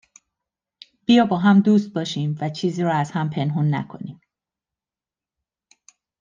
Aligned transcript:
بیا 1.05 1.25
باهم 1.25 1.59
دوست 1.59 1.93
باشیم 1.93 2.35
و 2.41 2.49
چیزی 2.49 2.83
رو 2.83 2.89
از 2.95 3.11
هم 3.11 3.29
پنهون 3.29 3.75
نکنیم 3.75 4.21